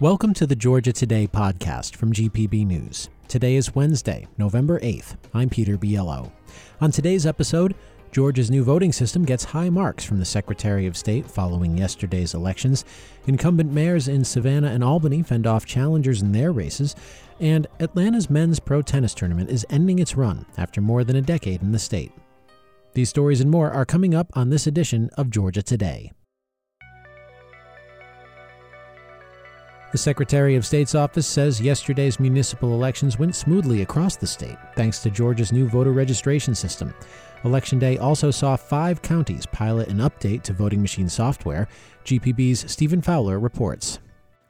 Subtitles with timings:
[0.00, 3.08] Welcome to the Georgia Today podcast from GPB News.
[3.26, 5.16] Today is Wednesday, November 8th.
[5.34, 6.30] I'm Peter Biello.
[6.80, 7.74] On today's episode,
[8.12, 12.84] Georgia's new voting system gets high marks from the Secretary of State following yesterday's elections.
[13.26, 16.94] Incumbent mayors in Savannah and Albany fend off challengers in their races.
[17.40, 21.60] And Atlanta's men's pro tennis tournament is ending its run after more than a decade
[21.60, 22.12] in the state.
[22.94, 26.12] These stories and more are coming up on this edition of Georgia Today.
[29.90, 34.98] The Secretary of State's office says yesterday's municipal elections went smoothly across the state thanks
[34.98, 36.92] to Georgia's new voter registration system.
[37.44, 41.68] Election Day also saw five counties pilot an update to voting machine software.
[42.04, 43.98] GPB's Stephen Fowler reports.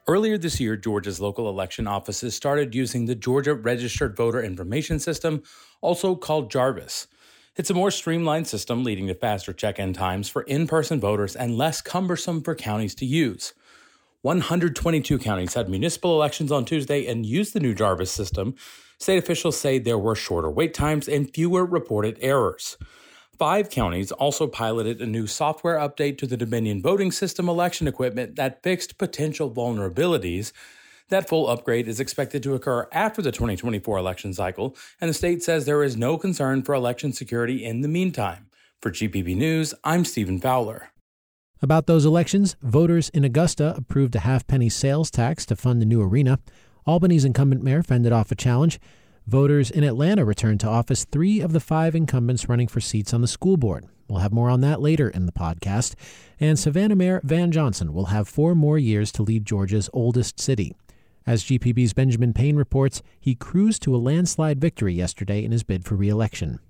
[0.09, 5.45] Earlier this year, Georgia's local election offices started using the Georgia Registered Voter Information System,
[5.81, 7.07] also called JARVIS.
[7.55, 11.37] It's a more streamlined system leading to faster check in times for in person voters
[11.37, 13.53] and less cumbersome for counties to use.
[14.23, 18.57] 122 counties had municipal elections on Tuesday and used the new Jarvis system.
[18.99, 22.77] State officials say there were shorter wait times and fewer reported errors.
[23.39, 28.35] Five counties also piloted a new software update to the Dominion voting system election equipment
[28.35, 30.51] that fixed potential vulnerabilities.
[31.11, 35.45] That full upgrade is expected to occur after the 2024 election cycle, and the state
[35.45, 38.47] says there is no concern for election security in the meantime.
[38.83, 40.91] For GPB News, I'm Stephen Fowler.
[41.61, 46.01] About those elections, voters in Augusta approved a halfpenny sales tax to fund the new
[46.01, 46.39] arena.
[46.87, 48.79] Albany's incumbent mayor fended off a challenge.
[49.27, 53.23] Voters in Atlanta returned to office three of the five incumbents running for seats on
[53.23, 53.87] the school board.
[54.09, 55.97] We'll have more on that later in the podcast.
[56.39, 60.77] And Savannah Mayor Van Johnson will have four more years to lead Georgia's oldest city.
[61.27, 65.85] As GPB's Benjamin Payne reports, he cruised to a landslide victory yesterday in his bid
[65.85, 66.61] for re election.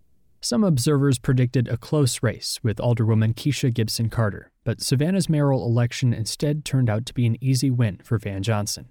[0.41, 6.15] Some observers predicted a close race with Alderwoman Kesha Gibson Carter, but Savannah's mayoral election
[6.15, 8.89] instead turned out to be an easy win for Van Johnson.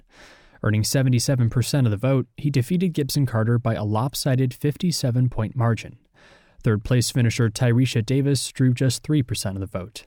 [0.62, 5.98] Earning 77% of the vote, he defeated Gibson Carter by a lopsided 57 point margin.
[6.64, 10.06] Third place finisher Tyresha Davis drew just 3% of the vote.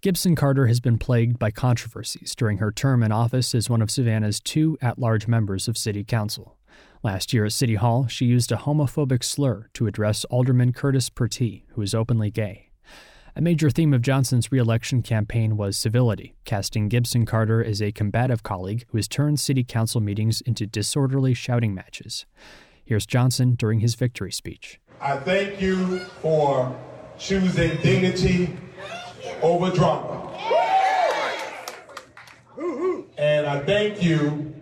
[0.00, 3.90] Gibson Carter has been plagued by controversies during her term in office as one of
[3.90, 6.56] Savannah's two at large members of City Council.
[7.04, 11.66] Last year at City Hall, she used a homophobic slur to address Alderman Curtis Pertee,
[11.72, 12.70] who is openly gay.
[13.36, 18.42] A major theme of Johnson's reelection campaign was civility, casting Gibson Carter as a combative
[18.42, 22.24] colleague who has turned city council meetings into disorderly shouting matches.
[22.82, 24.80] Here's Johnson during his victory speech.
[24.98, 26.74] I thank you for
[27.18, 28.56] choosing dignity
[29.42, 30.30] over drama.
[33.18, 34.53] And I thank you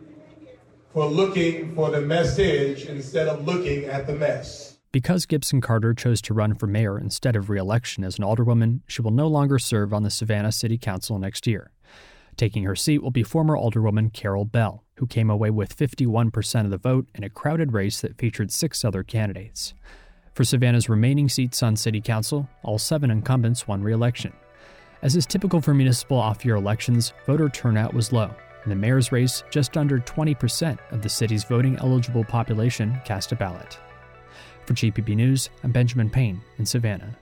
[0.92, 4.76] for looking for the message instead of looking at the mess.
[4.92, 9.00] Because Gibson Carter chose to run for mayor instead of reelection as an alderwoman, she
[9.00, 11.70] will no longer serve on the Savannah City Council next year.
[12.36, 16.70] Taking her seat will be former alderwoman Carol Bell, who came away with 51% of
[16.70, 19.72] the vote in a crowded race that featured six other candidates.
[20.34, 24.32] For Savannah's remaining seats on City Council, all seven incumbents won reelection.
[25.02, 29.12] As is typical for municipal off year elections, voter turnout was low, in the mayor's
[29.12, 33.78] race, just under 20% of the city's voting eligible population cast a ballot.
[34.66, 37.16] For GPB News, I'm Benjamin Payne in Savannah.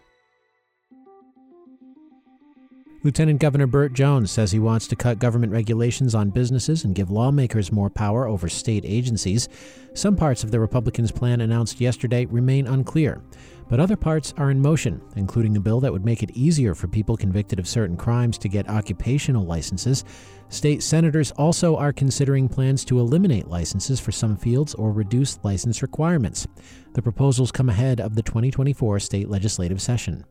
[3.03, 7.11] Lieutenant Governor Burt Jones says he wants to cut government regulations on businesses and give
[7.11, 9.49] lawmakers more power over state agencies.
[9.95, 13.23] Some parts of the Republicans' plan announced yesterday remain unclear,
[13.71, 16.89] but other parts are in motion, including a bill that would make it easier for
[16.89, 20.05] people convicted of certain crimes to get occupational licenses.
[20.51, 25.81] State senators also are considering plans to eliminate licenses for some fields or reduce license
[25.81, 26.47] requirements.
[26.93, 30.27] The proposals come ahead of the 2024 state legislative session.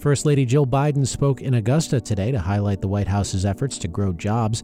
[0.00, 3.88] First Lady Jill Biden spoke in Augusta today to highlight the White House's efforts to
[3.88, 4.62] grow jobs.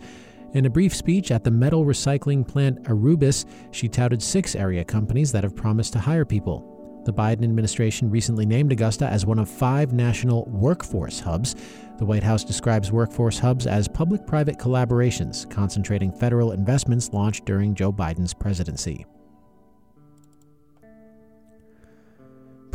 [0.54, 5.30] In a brief speech at the metal recycling plant Aurubis, she touted six area companies
[5.32, 7.02] that have promised to hire people.
[7.04, 11.54] The Biden administration recently named Augusta as one of five national workforce hubs.
[11.98, 17.74] The White House describes workforce hubs as public private collaborations, concentrating federal investments launched during
[17.74, 19.04] Joe Biden's presidency.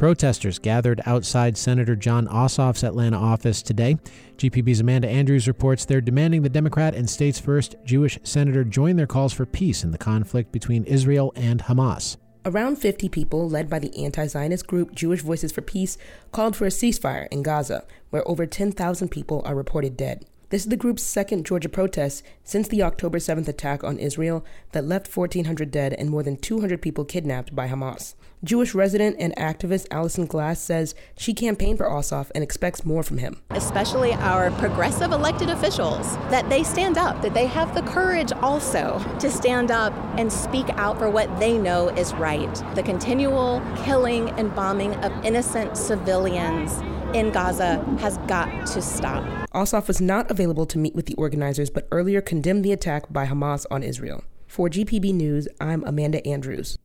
[0.01, 3.98] Protesters gathered outside Senator Jon Ossoff's Atlanta office today.
[4.36, 9.06] GPB's Amanda Andrews reports they're demanding the Democrat and state's first Jewish senator join their
[9.06, 12.18] calls for peace in the conflict between Israel and Hamas.
[12.45, 16.00] Around 50 people, led by the anti Zionist group Jewish Voices for Peace,
[16.31, 20.25] called for a ceasefire in Gaza, where over 10,000 people are reported dead.
[20.51, 24.44] This is the group's second Georgia protest since the October 7th attack on Israel
[24.74, 28.15] that left 1,400 dead and more than 200 people kidnapped by Hamas.
[28.44, 33.19] Jewish resident and activist Allison Glass says she campaigned for Ossoff and expects more from
[33.19, 33.38] him.
[33.51, 39.00] Especially our progressive elected officials, that they stand up, that they have the courage also
[39.19, 42.53] to stand up and speak out for what they know is right.
[42.75, 46.81] The continual killing and bombing of innocent civilians
[47.13, 49.24] in Gaza has got to stop.
[49.54, 53.25] Ossoff was not available to meet with the organizers, but earlier condemned the attack by
[53.25, 54.24] Hamas on Israel.
[54.48, 56.78] For GPB News, I'm Amanda Andrews.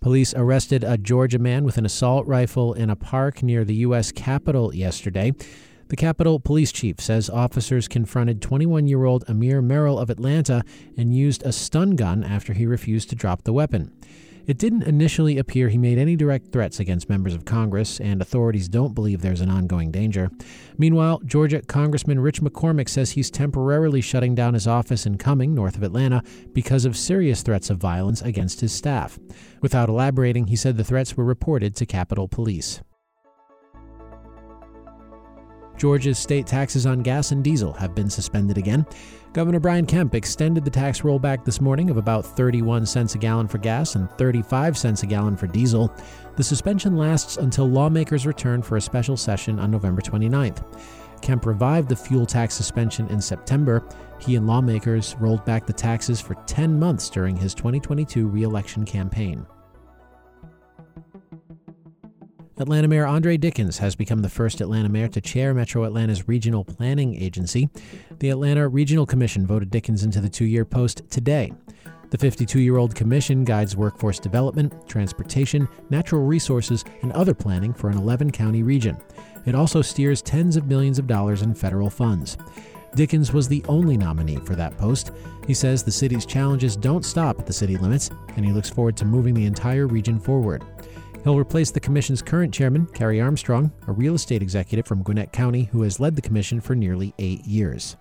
[0.00, 4.12] Police arrested a Georgia man with an assault rifle in a park near the U.S.
[4.12, 5.32] Capitol yesterday.
[5.88, 10.62] The Capitol Police Chief says officers confronted 21 year old Amir Merrill of Atlanta
[10.96, 13.92] and used a stun gun after he refused to drop the weapon.
[14.46, 18.68] It didn't initially appear he made any direct threats against members of Congress, and authorities
[18.68, 20.30] don't believe there's an ongoing danger.
[20.78, 25.76] Meanwhile, Georgia Congressman Rich McCormick says he's temporarily shutting down his office in Cumming, north
[25.76, 26.22] of Atlanta,
[26.52, 29.18] because of serious threats of violence against his staff.
[29.60, 32.80] Without elaborating, he said the threats were reported to Capitol Police.
[35.80, 38.84] Georgia's state taxes on gas and diesel have been suspended again.
[39.32, 43.48] Governor Brian Kemp extended the tax rollback this morning of about 31 cents a gallon
[43.48, 45.90] for gas and 35 cents a gallon for diesel.
[46.36, 50.62] The suspension lasts until lawmakers return for a special session on November 29th.
[51.22, 53.82] Kemp revived the fuel tax suspension in September.
[54.18, 59.46] He and lawmakers rolled back the taxes for 10 months during his 2022 reelection campaign.
[62.60, 66.62] Atlanta Mayor Andre Dickens has become the first Atlanta mayor to chair Metro Atlanta's regional
[66.62, 67.70] planning agency.
[68.18, 71.54] The Atlanta Regional Commission voted Dickens into the two year post today.
[72.10, 77.88] The 52 year old commission guides workforce development, transportation, natural resources, and other planning for
[77.88, 78.98] an 11 county region.
[79.46, 82.36] It also steers tens of millions of dollars in federal funds.
[82.94, 85.12] Dickens was the only nominee for that post.
[85.46, 88.98] He says the city's challenges don't stop at the city limits, and he looks forward
[88.98, 90.62] to moving the entire region forward.
[91.24, 95.64] He'll replace the commission's current chairman, Kerry Armstrong, a real estate executive from Gwinnett County
[95.64, 97.96] who has led the commission for nearly eight years.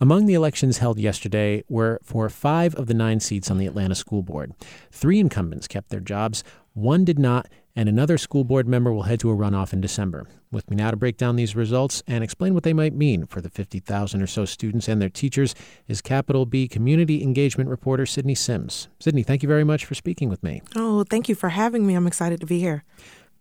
[0.00, 3.94] Among the elections held yesterday were for five of the nine seats on the Atlanta
[3.94, 4.52] School Board.
[4.90, 6.42] Three incumbents kept their jobs,
[6.72, 10.26] one did not, and another school board member will head to a runoff in December.
[10.50, 13.40] With me now to break down these results and explain what they might mean for
[13.40, 15.54] the 50,000 or so students and their teachers
[15.86, 18.88] is Capital B community engagement reporter Sydney Sims.
[18.98, 20.62] Sydney, thank you very much for speaking with me.
[20.74, 21.94] Oh, thank you for having me.
[21.94, 22.84] I'm excited to be here.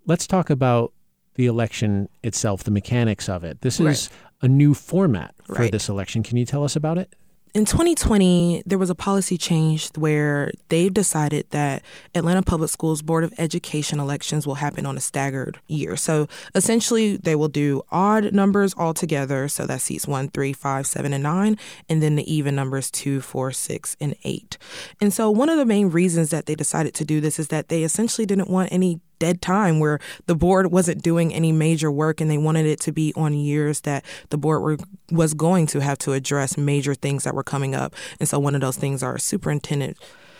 [0.05, 0.93] Let's talk about
[1.35, 3.61] the election itself, the mechanics of it.
[3.61, 4.09] This is right.
[4.43, 5.71] A new format for right.
[5.71, 6.21] this election.
[6.21, 7.15] Can you tell us about it?
[7.53, 11.83] in 2020, there was a policy change where they've decided that
[12.15, 15.95] Atlanta Public Schools Board of Education elections will happen on a staggered year.
[15.95, 19.47] So essentially, they will do odd numbers all together.
[19.47, 23.21] So that seats one, three, five, seven, and nine, and then the even numbers two,
[23.21, 24.57] four, six, and eight.
[24.99, 27.67] And so one of the main reasons that they decided to do this is that
[27.67, 32.21] they essentially didn't want any dead time where the board wasn't doing any major work
[32.21, 34.77] and they wanted it to be on years that the board were,
[35.11, 37.95] was going to have to address major things that were coming up.
[38.19, 39.97] And so one of those things are superintendent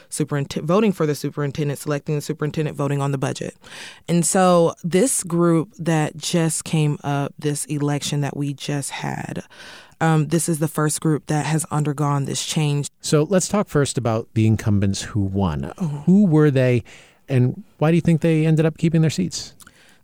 [0.10, 3.56] superintendent voting for the superintendent, selecting the superintendent, voting on the budget.
[4.08, 9.44] And so this group that just came up, this election that we just had,
[10.00, 12.90] um, this is the first group that has undergone this change.
[13.02, 15.74] So let's talk first about the incumbents who won.
[16.06, 16.84] Who were they?
[17.30, 19.54] And why do you think they ended up keeping their seats?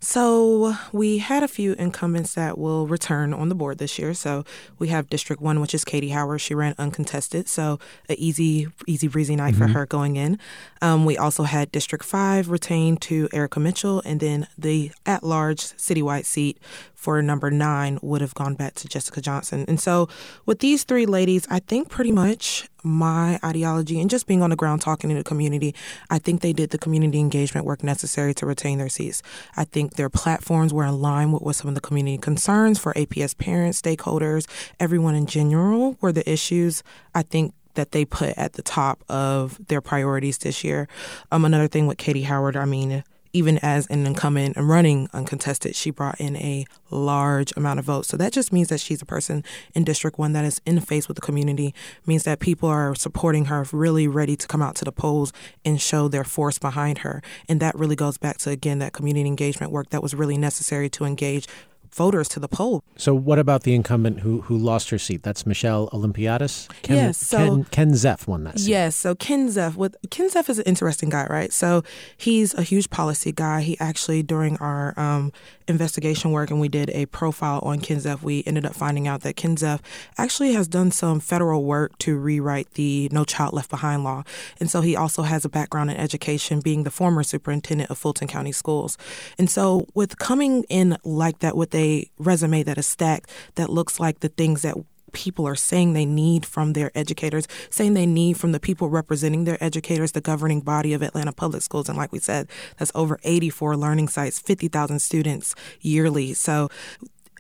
[0.02, 4.14] So we had a few incumbents that will return on the board this year.
[4.14, 4.46] So
[4.78, 6.40] we have District One, which is Katie Howard.
[6.40, 9.64] She ran uncontested, so an easy, easy breezy night mm-hmm.
[9.64, 10.40] for her going in.
[10.82, 16.26] Um, we also had District Five retained to Erica Mitchell, and then the at-large citywide
[16.26, 16.60] seat
[16.96, 19.66] for number nine would have gone back to Jessica Johnson.
[19.68, 20.08] And so,
[20.46, 24.56] with these three ladies, I think pretty much my ideology and just being on the
[24.56, 25.76] ground talking to the community,
[26.10, 29.22] I think they did the community engagement work necessary to retain their seats.
[29.58, 32.94] I think their platforms were in line with what some of the community concerns for
[32.94, 34.48] APS parents, stakeholders,
[34.80, 36.84] everyone in general were the issues
[37.14, 40.88] I think that they put at the top of their priorities this year.
[41.32, 45.76] Um, another thing with Katie Howard, I mean, even as an incumbent and running uncontested,
[45.76, 48.08] she brought in a large amount of votes.
[48.08, 49.44] So that just means that she's a person
[49.76, 51.74] in District 1 that is in face with the community,
[52.06, 55.32] means that people are supporting her, really ready to come out to the polls
[55.64, 57.22] and show their force behind her.
[57.48, 60.90] And that really goes back to, again, that community engagement work that was really necessary
[60.90, 61.48] to engage
[61.92, 62.84] voters to the poll.
[62.96, 65.24] So, what about the incumbent who who lost her seat?
[65.24, 66.68] That's Michelle Olympiadis.
[66.82, 68.70] Ken, yes, so Ken, Ken Zeff won that seat.
[68.70, 69.76] Yes, so Ken Zeff.
[69.76, 71.52] With Ken Zeff is an interesting guy, right?
[71.52, 71.84] So
[72.18, 73.62] he's a huge policy guy.
[73.62, 75.32] He actually during our um,
[75.70, 79.22] investigation work and we did a profile on Ken Zeff, we ended up finding out
[79.22, 79.80] that Ken Zeff
[80.18, 84.24] actually has done some federal work to rewrite the No Child Left Behind law,
[84.60, 88.28] and so he also has a background in education, being the former superintendent of Fulton
[88.28, 88.98] County Schools.
[89.38, 94.00] And so with coming in like that with a resume that is stacked, that looks
[94.00, 94.76] like the things that
[95.12, 99.44] people are saying they need from their educators, saying they need from the people representing
[99.44, 101.90] their educators, the governing body of Atlanta Public Schools.
[101.90, 106.34] And like we said, that's over 84 learning sites, 50,000 students yearly.
[106.34, 106.70] So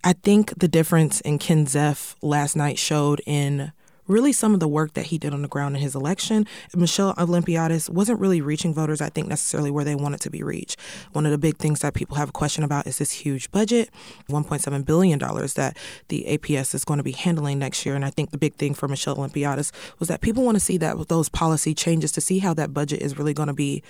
[0.03, 3.71] I think the difference in Ken Zeff last night showed in
[4.09, 6.45] really some of the work that he did on the ground in his election.
[6.75, 10.77] Michelle Olympiadis wasn't really reaching voters, I think, necessarily where they wanted to be reached.
[11.13, 13.89] One of the big things that people have a question about is this huge budget,
[14.29, 15.77] $1.7 billion that
[16.09, 17.95] the APS is going to be handling next year.
[17.95, 20.77] And I think the big thing for Michelle Olympiadis was that people want to see
[20.77, 23.83] that with those policy changes to see how that budget is really going to be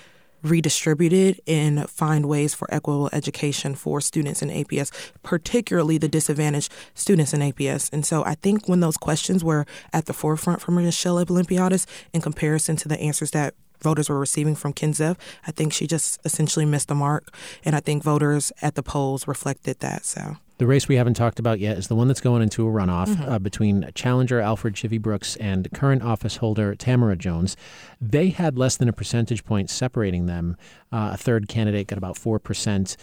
[0.43, 4.91] redistributed and find ways for equitable education for students in APS,
[5.24, 7.91] particularly the disadvantaged students in APS.
[7.91, 12.22] And so I think when those questions were at the forefront for Michelle Olympiadis in
[12.22, 15.17] comparison to the answers that voters were receiving from Ken Zeff,
[15.48, 17.34] I think she just essentially missed the mark.
[17.63, 20.05] And I think voters at the polls reflected that.
[20.05, 20.38] So.
[20.59, 23.07] The race we haven't talked about yet is the one that's going into a runoff
[23.07, 23.31] mm-hmm.
[23.31, 27.55] uh, between challenger Alfred Shivy Brooks and current office holder Tamara Jones.
[28.01, 30.57] They had less than a percentage point separating them.
[30.91, 32.97] Uh, a third candidate got about 4%.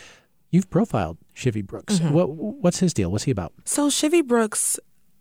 [0.51, 1.99] You've profiled Shivy Brooks.
[1.99, 2.13] Mm-hmm.
[2.13, 3.11] What, what's his deal?
[3.11, 3.55] What's he about?
[3.65, 4.79] So, Shivy Brooks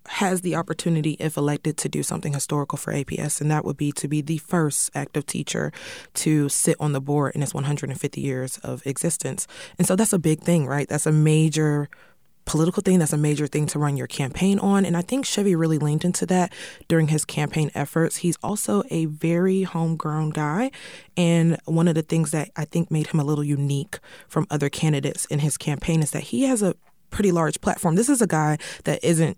[0.07, 3.93] has the opportunity, if elected, to do something historical for APS, and that would be
[3.93, 5.71] to be the first active teacher
[6.15, 9.47] to sit on the board in its 150 years of existence.
[9.77, 10.87] And so that's a big thing, right?
[10.87, 11.89] That's a major
[12.45, 14.85] political thing that's a major thing to run your campaign on.
[14.85, 16.53] And I think Chevy really leaned into that
[16.87, 18.17] during his campaign efforts.
[18.17, 20.71] He's also a very homegrown guy.
[21.17, 24.69] And one of the things that I think made him a little unique from other
[24.69, 26.75] candidates in his campaign is that he has a
[27.09, 27.95] pretty large platform.
[27.95, 29.37] This is a guy that isn't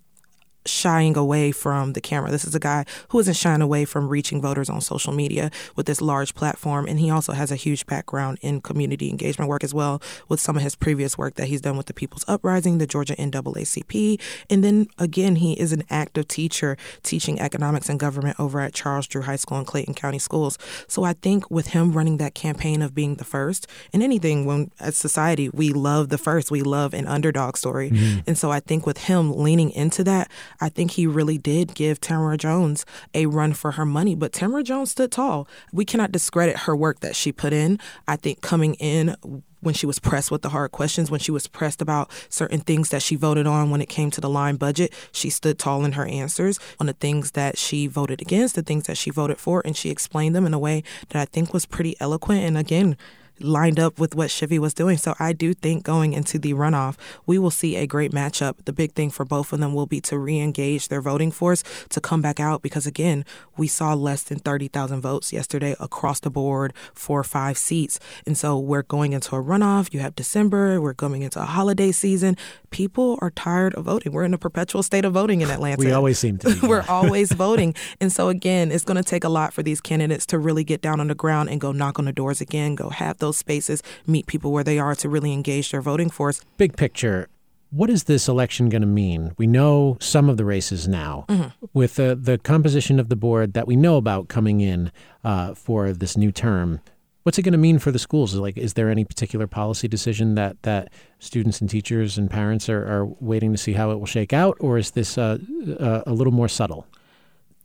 [0.68, 2.32] shying away from the camera.
[2.32, 5.86] This is a guy who isn't shying away from reaching voters on social media with
[5.86, 6.88] this large platform.
[6.88, 10.58] And he also has a huge background in community engagement work as well, with some
[10.58, 14.20] of his previous work that he's done with the People's Uprising, the Georgia NAACP.
[14.50, 19.08] And then again, he is an active teacher teaching economics and government over at Charles
[19.08, 20.58] Drew High School and Clayton County Schools.
[20.88, 24.72] So I think with him running that campaign of being the first in anything, when
[24.80, 27.90] as society, we love the first, we love an underdog story.
[27.90, 28.20] Mm-hmm.
[28.28, 32.02] And so I think with him leaning into that, I think he really did give
[32.02, 35.48] Tamara Jones a run for her money, but Tamara Jones stood tall.
[35.72, 37.80] We cannot discredit her work that she put in.
[38.08, 39.16] I think coming in
[39.62, 42.90] when she was pressed with the hard questions, when she was pressed about certain things
[42.90, 45.94] that she voted on when it came to the line budget, she stood tall in
[45.94, 49.62] her answers on the things that she voted against, the things that she voted for,
[49.66, 52.42] and she explained them in a way that I think was pretty eloquent.
[52.42, 52.98] And again,
[53.40, 54.98] lined up with what Shivy was doing.
[54.98, 58.66] So I do think going into the runoff, we will see a great matchup.
[58.66, 61.64] The big thing for both of them will be to re engage their voting force
[61.90, 63.26] to come back out because, again,
[63.58, 68.00] we saw less than 30,000 votes yesterday across the board for five seats.
[68.26, 69.94] And so we're going into a runoff.
[69.94, 72.38] You have December, we're going into a holiday season.
[72.70, 74.12] People are tired of voting.
[74.12, 75.84] We're in a perpetual state of voting in Atlanta.
[75.84, 77.74] we always seem to we're always voting.
[78.00, 80.82] And so, again, it's going to take a lot for these candidates to really get
[80.82, 83.38] down on the ground and go knock on the doors again, go have those those
[83.38, 86.42] spaces, meet people where they are to really engage their voting force.
[86.58, 87.28] Big picture,
[87.70, 89.34] what is this election going to mean?
[89.38, 91.26] We know some of the races now.
[91.28, 91.66] Mm-hmm.
[91.74, 94.92] With the, the composition of the board that we know about coming in
[95.24, 96.80] uh, for this new term,
[97.24, 98.34] what's it going to mean for the schools?
[98.36, 102.84] Like, is there any particular policy decision that, that students and teachers and parents are,
[102.88, 105.38] are waiting to see how it will shake out, or is this uh,
[105.78, 106.88] uh, a little more subtle?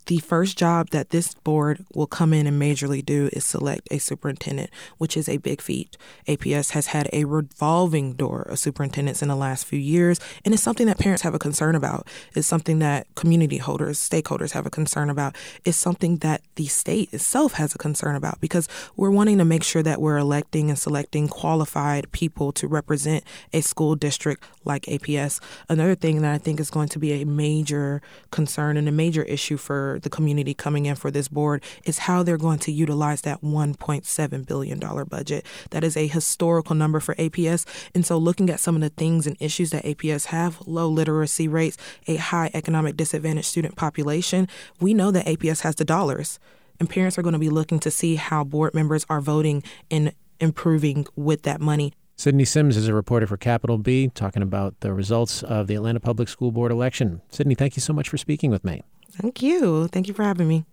[0.06, 3.98] The first job that this board will come in and majorly do is select a
[3.98, 5.96] superintendent, which is a big feat.
[6.26, 10.62] APS has had a revolving door of superintendents in the last few years, and it's
[10.62, 12.06] something that parents have a concern about.
[12.34, 15.36] It's something that community holders, stakeholders have a concern about.
[15.64, 19.62] It's something that the state itself has a concern about because we're wanting to make
[19.62, 25.40] sure that we're electing and selecting qualified people to represent a school district like APS.
[25.68, 29.22] Another thing that I think is going to be a major concern and a major
[29.22, 33.22] issue for the community coming in for this board is how they're going to utilize
[33.22, 35.46] that $1.7 billion budget.
[35.70, 37.66] That is a historical number for APS.
[37.94, 41.48] And so, looking at some of the things and issues that APS have low literacy
[41.48, 44.48] rates, a high economic disadvantaged student population
[44.80, 46.38] we know that APS has the dollars.
[46.80, 50.12] And parents are going to be looking to see how board members are voting and
[50.40, 51.92] improving with that money.
[52.16, 56.00] Sydney Sims is a reporter for Capital B talking about the results of the Atlanta
[56.00, 57.20] Public School Board election.
[57.30, 58.82] Sydney, thank you so much for speaking with me.
[59.12, 59.88] Thank you.
[59.88, 60.64] Thank you for having me.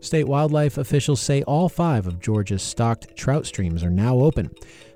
[0.00, 4.48] State wildlife officials say all five of Georgia's stocked trout streams are now open.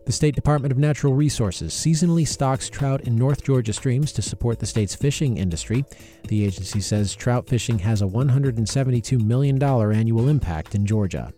[0.06, 4.60] The State Department of Natural Resources seasonally stocks trout in North Georgia streams to support
[4.60, 5.84] the state's fishing industry.
[6.28, 11.32] The agency says trout fishing has a $172 million annual impact in Georgia.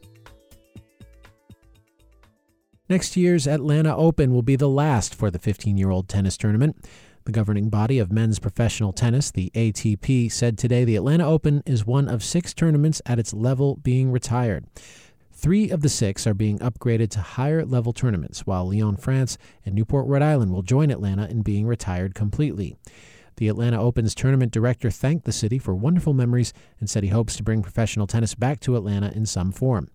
[2.88, 6.76] Next year's Atlanta Open will be the last for the 15 year old tennis tournament.
[7.24, 11.86] The governing body of men's professional tennis, the ATP, said today the Atlanta Open is
[11.86, 14.66] one of six tournaments at its level being retired.
[15.32, 19.74] Three of the six are being upgraded to higher level tournaments, while Lyon, France, and
[19.74, 22.76] Newport, Rhode Island will join Atlanta in being retired completely.
[23.36, 27.36] The Atlanta Open's tournament director thanked the city for wonderful memories and said he hopes
[27.36, 29.88] to bring professional tennis back to Atlanta in some form.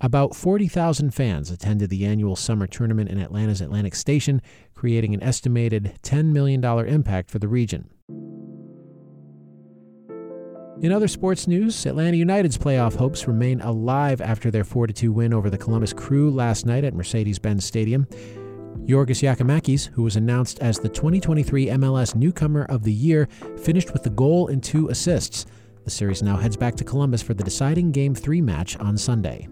[0.00, 4.42] About 40,000 fans attended the annual summer tournament in Atlanta's Atlantic Station,
[4.74, 7.88] creating an estimated $10 million impact for the region.
[10.82, 15.32] In other sports news, Atlanta United's playoff hopes remain alive after their 4 2 win
[15.32, 18.06] over the Columbus Crew last night at Mercedes Benz Stadium.
[18.84, 23.26] Giorgos Giakoumakis, who was announced as the 2023 MLS Newcomer of the Year,
[23.56, 25.46] finished with a goal and two assists.
[25.84, 29.48] The series now heads back to Columbus for the deciding Game 3 match on Sunday.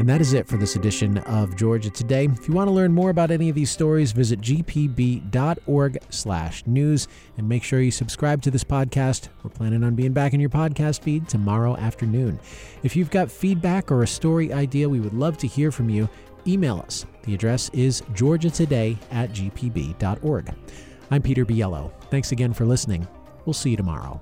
[0.00, 2.24] And that is it for this edition of Georgia Today.
[2.24, 5.28] If you want to learn more about any of these stories, visit gpb.org/news
[7.36, 9.28] and make sure you subscribe to this podcast.
[9.42, 12.40] We're planning on being back in your podcast feed tomorrow afternoon.
[12.82, 16.08] If you've got feedback or a story idea, we would love to hear from you.
[16.46, 17.04] Email us.
[17.24, 20.54] The address is georgiatoday at gpb.org.
[21.10, 21.92] I'm Peter Biello.
[22.08, 23.06] Thanks again for listening.
[23.44, 24.18] We'll see you tomorrow.